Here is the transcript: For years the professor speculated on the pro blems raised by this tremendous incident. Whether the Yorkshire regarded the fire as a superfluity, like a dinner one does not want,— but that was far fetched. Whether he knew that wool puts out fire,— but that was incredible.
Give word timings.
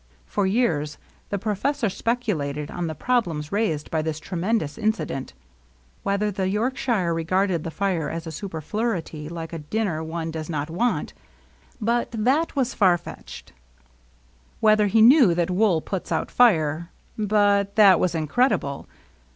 For 0.25 0.47
years 0.47 0.97
the 1.29 1.37
professor 1.37 1.87
speculated 1.87 2.71
on 2.71 2.87
the 2.87 2.95
pro 2.95 3.21
blems 3.21 3.51
raised 3.51 3.91
by 3.91 4.01
this 4.01 4.19
tremendous 4.19 4.75
incident. 4.79 5.33
Whether 6.01 6.31
the 6.31 6.49
Yorkshire 6.49 7.13
regarded 7.13 7.63
the 7.63 7.69
fire 7.69 8.09
as 8.09 8.25
a 8.25 8.31
superfluity, 8.31 9.29
like 9.29 9.53
a 9.53 9.59
dinner 9.59 10.03
one 10.03 10.31
does 10.31 10.49
not 10.49 10.71
want,— 10.71 11.13
but 11.79 12.07
that 12.13 12.55
was 12.55 12.73
far 12.73 12.97
fetched. 12.97 13.53
Whether 14.59 14.87
he 14.87 15.03
knew 15.03 15.35
that 15.35 15.51
wool 15.51 15.81
puts 15.81 16.11
out 16.11 16.31
fire,— 16.31 16.89
but 17.15 17.75
that 17.75 17.99
was 17.99 18.15
incredible. 18.15 18.87